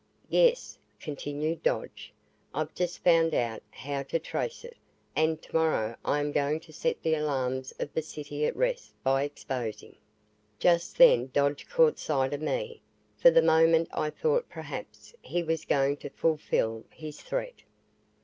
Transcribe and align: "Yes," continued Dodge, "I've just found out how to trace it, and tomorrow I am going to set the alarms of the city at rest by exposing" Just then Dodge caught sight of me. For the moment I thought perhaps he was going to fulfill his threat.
"Yes," 0.31 0.79
continued 0.99 1.61
Dodge, 1.61 2.11
"I've 2.55 2.73
just 2.73 3.03
found 3.03 3.35
out 3.35 3.61
how 3.69 4.01
to 4.01 4.17
trace 4.17 4.65
it, 4.65 4.75
and 5.15 5.39
tomorrow 5.39 5.95
I 6.03 6.19
am 6.19 6.31
going 6.31 6.59
to 6.61 6.73
set 6.73 7.03
the 7.03 7.13
alarms 7.13 7.71
of 7.77 7.93
the 7.93 8.01
city 8.01 8.43
at 8.47 8.55
rest 8.55 8.95
by 9.03 9.21
exposing" 9.21 9.95
Just 10.57 10.97
then 10.97 11.29
Dodge 11.31 11.69
caught 11.69 11.99
sight 11.99 12.33
of 12.33 12.41
me. 12.41 12.81
For 13.15 13.29
the 13.29 13.43
moment 13.43 13.89
I 13.93 14.09
thought 14.09 14.49
perhaps 14.49 15.13
he 15.21 15.43
was 15.43 15.65
going 15.65 15.97
to 15.97 16.09
fulfill 16.09 16.83
his 16.89 17.21
threat. 17.21 17.61